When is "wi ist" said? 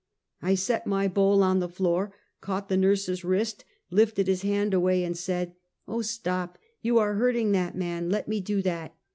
3.21-3.65